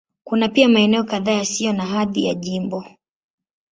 Kuna 0.23 0.49
pia 0.49 0.69
maeneo 0.69 1.03
kadhaa 1.03 1.31
yasiyo 1.33 1.73
na 1.73 1.85
hadhi 1.85 2.25
ya 2.25 2.33
jimbo. 2.33 2.85